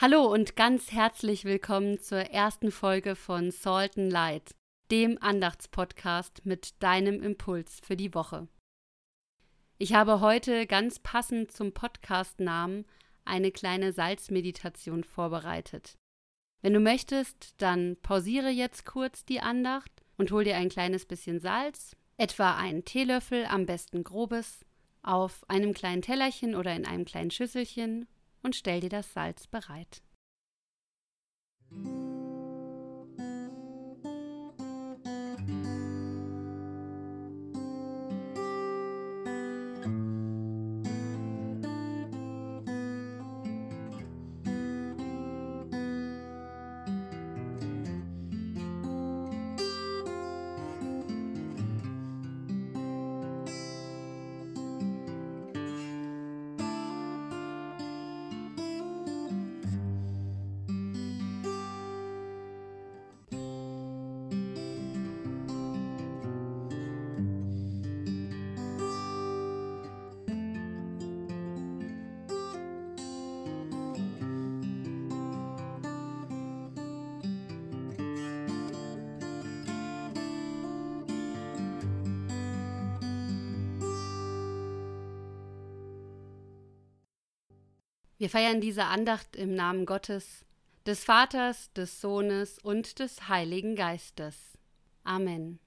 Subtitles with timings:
[0.00, 4.54] Hallo und ganz herzlich willkommen zur ersten Folge von Salt and Light,
[4.92, 8.46] dem Andachtspodcast mit deinem Impuls für die Woche.
[9.76, 12.86] Ich habe heute ganz passend zum Podcastnamen
[13.24, 15.98] eine kleine Salzmeditation vorbereitet.
[16.62, 21.40] Wenn du möchtest, dann pausiere jetzt kurz die Andacht und hol dir ein kleines bisschen
[21.40, 24.64] Salz, etwa einen Teelöffel, am besten grobes,
[25.02, 28.06] auf einem kleinen Tellerchen oder in einem kleinen Schüsselchen
[28.42, 30.02] und stell dir das Salz bereit.
[88.18, 90.44] Wir feiern diese Andacht im Namen Gottes,
[90.86, 94.58] des Vaters, des Sohnes und des Heiligen Geistes.
[95.04, 95.60] Amen.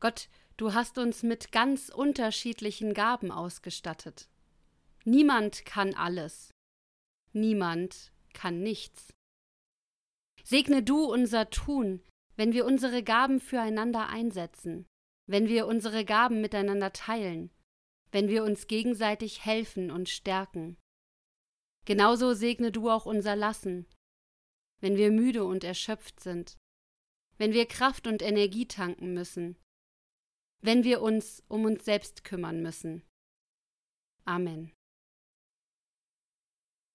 [0.00, 4.28] Gott, du hast uns mit ganz unterschiedlichen Gaben ausgestattet.
[5.04, 6.50] Niemand kann alles.
[7.32, 9.14] Niemand kann nichts.
[10.42, 12.02] Segne du unser Tun,
[12.36, 14.84] wenn wir unsere Gaben füreinander einsetzen,
[15.26, 17.50] wenn wir unsere Gaben miteinander teilen,
[18.14, 20.76] wenn wir uns gegenseitig helfen und stärken.
[21.84, 23.86] Genauso segne du auch unser Lassen,
[24.80, 26.56] wenn wir müde und erschöpft sind,
[27.38, 29.56] wenn wir Kraft und Energie tanken müssen,
[30.60, 33.02] wenn wir uns um uns selbst kümmern müssen.
[34.24, 34.72] Amen.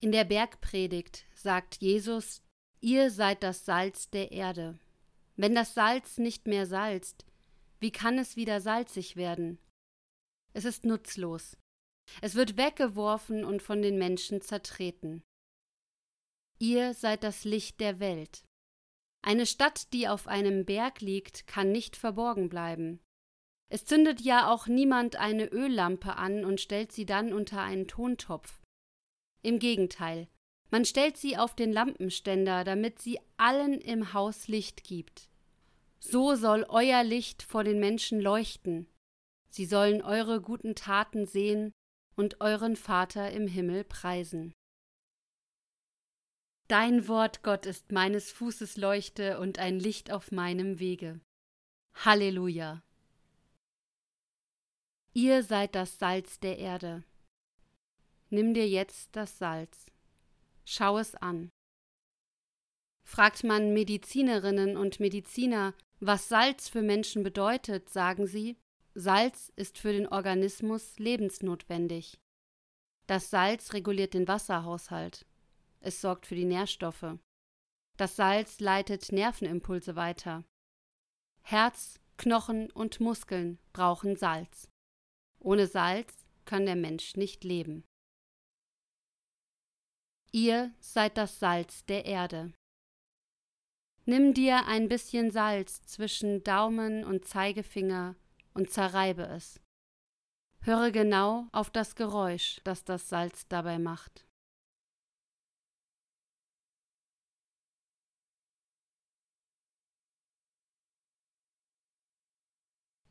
[0.02, 2.44] In der Bergpredigt sagt Jesus,
[2.79, 4.79] ihr seid das Salz der Erde.
[5.35, 7.25] Wenn das Salz nicht mehr salzt,
[7.81, 9.59] wie kann es wieder salzig werden?
[10.54, 11.58] Es ist nutzlos.
[12.22, 15.24] Es wird weggeworfen und von den Menschen zertreten.
[16.60, 18.44] Ihr seid das Licht der Welt.
[19.22, 23.00] Eine Stadt, die auf einem Berg liegt, kann nicht verborgen bleiben.
[23.70, 28.62] Es zündet ja auch niemand eine Öllampe an und stellt sie dann unter einen Tontopf.
[29.44, 30.28] Im Gegenteil,
[30.72, 35.30] man stellt sie auf den Lampenständer, damit sie allen im Haus Licht gibt.
[36.00, 38.88] So soll euer Licht vor den Menschen leuchten,
[39.50, 41.74] Sie sollen eure guten Taten sehen
[42.16, 44.54] und euren Vater im Himmel preisen.
[46.68, 51.20] Dein Wort, Gott, ist meines Fußes Leuchte und ein Licht auf meinem Wege.
[51.96, 52.84] Halleluja.
[55.14, 57.04] Ihr seid das Salz der Erde.
[58.30, 59.88] Nimm dir jetzt das Salz.
[60.64, 61.50] Schau es an.
[63.04, 68.56] Fragt man Medizinerinnen und Mediziner, was Salz für Menschen bedeutet, sagen sie,
[68.96, 72.20] Salz ist für den Organismus lebensnotwendig.
[73.08, 75.26] Das Salz reguliert den Wasserhaushalt.
[75.80, 77.18] Es sorgt für die Nährstoffe.
[77.98, 80.44] Das Salz leitet Nervenimpulse weiter.
[81.42, 84.70] Herz, Knochen und Muskeln brauchen Salz.
[85.40, 87.84] Ohne Salz kann der Mensch nicht leben.
[90.32, 92.54] Ihr seid das Salz der Erde.
[94.06, 98.16] Nimm dir ein bisschen Salz zwischen Daumen und Zeigefinger
[98.54, 99.60] und zerreibe es.
[100.62, 104.26] Höre genau auf das Geräusch, das das Salz dabei macht.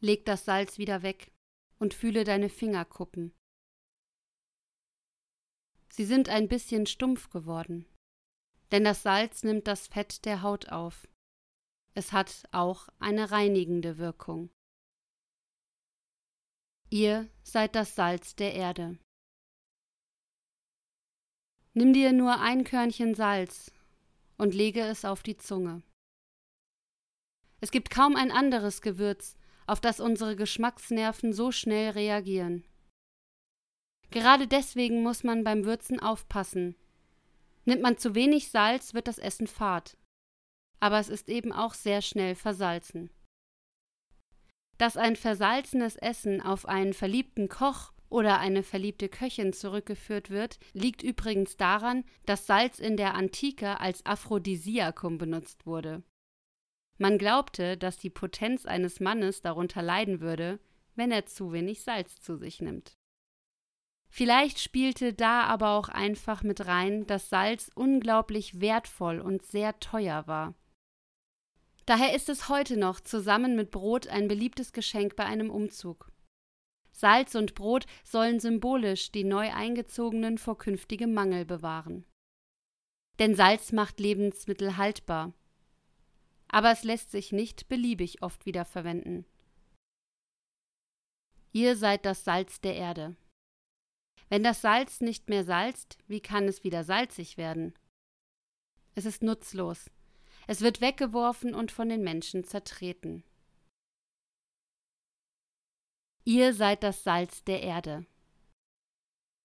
[0.00, 1.32] Leg das Salz wieder weg
[1.78, 3.34] und fühle deine Fingerkuppen.
[5.90, 7.84] Sie sind ein bisschen stumpf geworden,
[8.70, 11.08] denn das Salz nimmt das Fett der Haut auf.
[11.94, 14.50] Es hat auch eine reinigende Wirkung.
[16.90, 18.98] Ihr seid das Salz der Erde.
[21.74, 23.70] Nimm dir nur ein Körnchen Salz
[24.38, 25.82] und lege es auf die Zunge.
[27.60, 29.36] Es gibt kaum ein anderes Gewürz,
[29.66, 32.64] auf das unsere Geschmacksnerven so schnell reagieren.
[34.10, 36.74] Gerade deswegen muss man beim Würzen aufpassen.
[37.66, 39.98] Nimmt man zu wenig Salz, wird das Essen fad.
[40.80, 43.10] Aber es ist eben auch sehr schnell versalzen
[44.78, 51.02] dass ein versalzenes Essen auf einen verliebten Koch oder eine verliebte Köchin zurückgeführt wird, liegt
[51.02, 56.02] übrigens daran, dass Salz in der Antike als Aphrodisiakum benutzt wurde.
[56.96, 60.58] Man glaubte, dass die Potenz eines Mannes darunter leiden würde,
[60.94, 62.96] wenn er zu wenig Salz zu sich nimmt.
[64.10, 70.26] Vielleicht spielte da aber auch einfach mit rein, dass Salz unglaublich wertvoll und sehr teuer
[70.26, 70.54] war.
[71.88, 76.12] Daher ist es heute noch zusammen mit Brot ein beliebtes Geschenk bei einem Umzug.
[76.92, 82.04] Salz und Brot sollen symbolisch die neu eingezogenen vor künftigem Mangel bewahren.
[83.18, 85.32] Denn Salz macht Lebensmittel haltbar.
[86.48, 89.24] Aber es lässt sich nicht beliebig oft wiederverwenden.
[91.52, 93.16] Ihr seid das Salz der Erde.
[94.28, 97.72] Wenn das Salz nicht mehr salzt, wie kann es wieder salzig werden?
[98.94, 99.90] Es ist nutzlos.
[100.48, 103.22] Es wird weggeworfen und von den Menschen zertreten.
[106.24, 108.06] Ihr seid das Salz der Erde.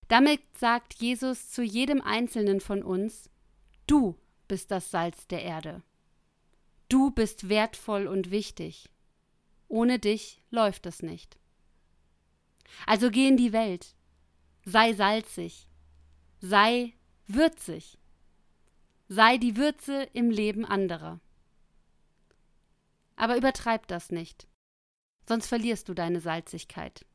[0.07, 3.29] Damit sagt Jesus zu jedem Einzelnen von uns,
[3.85, 4.17] du
[4.47, 5.83] bist das Salz der Erde.
[6.87, 8.89] Du bist wertvoll und wichtig.
[9.67, 11.37] Ohne dich läuft es nicht.
[12.85, 13.93] Also geh in die Welt,
[14.63, 15.67] sei salzig,
[16.39, 16.93] sei
[17.27, 17.97] würzig,
[19.07, 21.19] sei die Würze im Leben anderer.
[23.15, 24.47] Aber übertreib das nicht
[25.27, 27.05] sonst verlierst du deine Salzigkeit.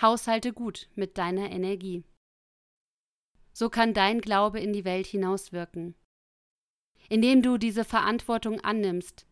[0.00, 2.04] Haushalte gut mit deiner Energie.
[3.52, 5.94] So kann dein Glaube in die Welt hinauswirken.
[7.08, 9.26] Indem du diese Verantwortung annimmst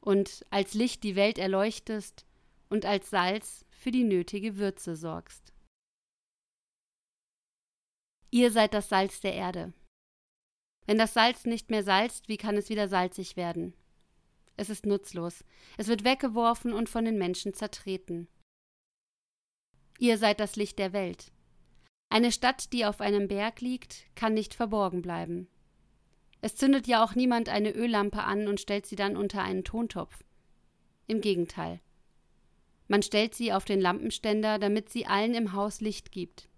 [0.00, 2.24] und als Licht die Welt erleuchtest
[2.70, 5.52] und als Salz für die nötige Würze sorgst.
[8.30, 9.72] Ihr seid das Salz der Erde.
[10.86, 13.74] Wenn das Salz nicht mehr salzt, wie kann es wieder salzig werden?
[14.56, 15.44] Es ist nutzlos.
[15.76, 18.28] Es wird weggeworfen und von den Menschen zertreten.
[19.98, 21.32] Ihr seid das Licht der Welt.
[22.08, 25.48] Eine Stadt, die auf einem Berg liegt, kann nicht verborgen bleiben.
[26.40, 30.22] Es zündet ja auch niemand eine Öllampe an und stellt sie dann unter einen Tontopf.
[31.06, 31.80] Im Gegenteil.
[32.88, 36.48] Man stellt sie auf den Lampenständer, damit sie allen im Haus Licht gibt.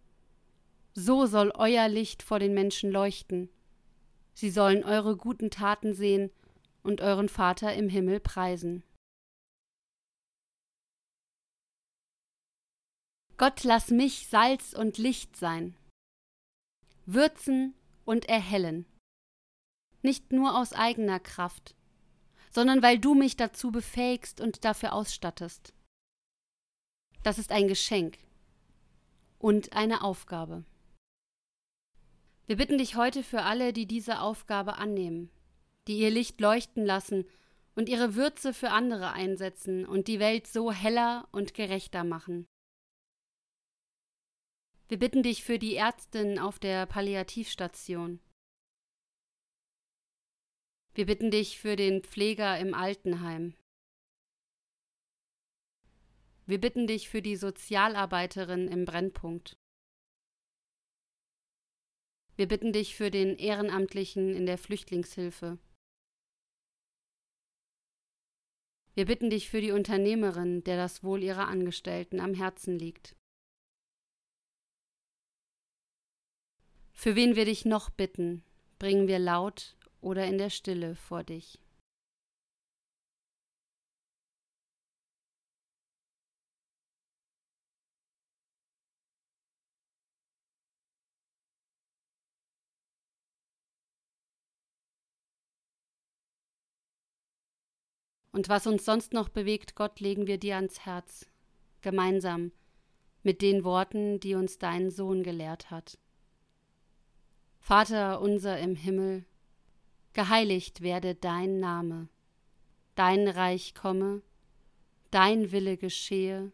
[0.94, 3.48] So soll euer Licht vor den Menschen leuchten.
[4.38, 6.31] Sie sollen eure guten Taten sehen
[6.85, 8.85] und euren Vater im Himmel preisen.
[13.37, 15.76] Gott lass mich Salz und Licht sein,
[17.05, 17.75] würzen
[18.05, 18.87] und erhellen,
[20.02, 21.75] nicht nur aus eigener Kraft,
[22.52, 25.75] sondern weil du mich dazu befähigst und dafür ausstattest.
[27.25, 28.19] Das ist ein Geschenk
[29.41, 30.64] und eine Aufgabe.
[32.48, 35.30] Wir bitten dich heute für alle, die diese Aufgabe annehmen,
[35.86, 37.28] die ihr Licht leuchten lassen
[37.74, 42.46] und ihre Würze für andere einsetzen und die Welt so heller und gerechter machen.
[44.88, 48.18] Wir bitten dich für die Ärztin auf der Palliativstation.
[50.94, 53.54] Wir bitten dich für den Pfleger im Altenheim.
[56.46, 59.58] Wir bitten dich für die Sozialarbeiterin im Brennpunkt.
[62.38, 65.58] Wir bitten dich für den Ehrenamtlichen in der Flüchtlingshilfe.
[68.94, 73.17] Wir bitten dich für die Unternehmerin, der das Wohl ihrer Angestellten am Herzen liegt.
[76.93, 78.44] Für wen wir dich noch bitten,
[78.79, 81.58] bringen wir laut oder in der Stille vor dich.
[98.32, 101.27] Und was uns sonst noch bewegt, Gott, legen wir dir ans Herz,
[101.81, 102.53] gemeinsam
[103.23, 105.99] mit den Worten, die uns dein Sohn gelehrt hat.
[107.58, 109.25] Vater unser im Himmel,
[110.13, 112.08] geheiligt werde dein Name,
[112.94, 114.23] dein Reich komme,
[115.11, 116.53] dein Wille geschehe,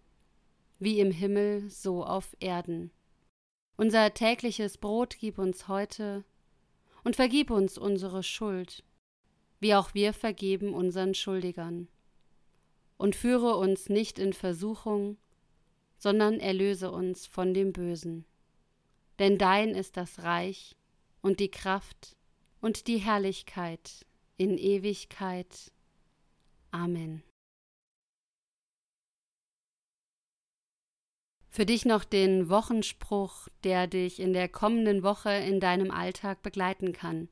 [0.79, 2.91] wie im Himmel so auf Erden.
[3.77, 6.25] Unser tägliches Brot gib uns heute
[7.03, 8.85] und vergib uns unsere Schuld,
[9.61, 11.89] wie auch wir vergeben unseren Schuldigern.
[12.97, 15.17] Und führe uns nicht in Versuchung,
[15.99, 18.25] sondern erlöse uns von dem Bösen.
[19.19, 20.77] Denn dein ist das Reich
[21.23, 22.17] und die Kraft
[22.61, 24.07] und die Herrlichkeit
[24.37, 25.73] in Ewigkeit.
[26.71, 27.23] Amen.
[31.49, 36.93] Für dich noch den Wochenspruch, der dich in der kommenden Woche in deinem Alltag begleiten
[36.93, 37.29] kann.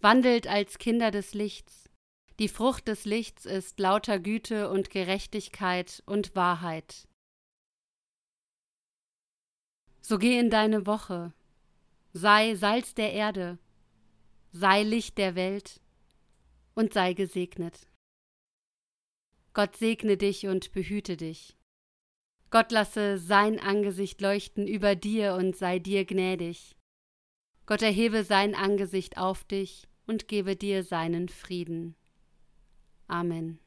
[0.00, 1.90] Wandelt als Kinder des Lichts.
[2.38, 7.08] Die Frucht des Lichts ist lauter Güte und Gerechtigkeit und Wahrheit.
[10.02, 11.32] So geh in deine Woche,
[12.12, 13.58] sei Salz der Erde,
[14.52, 15.80] sei Licht der Welt
[16.74, 17.88] und sei gesegnet.
[19.54, 21.56] Gott segne dich und behüte dich.
[22.50, 26.75] Gott lasse sein Angesicht leuchten über dir und sei dir gnädig.
[27.66, 31.96] Gott erhebe sein Angesicht auf dich und gebe dir seinen Frieden.
[33.08, 33.58] Amen.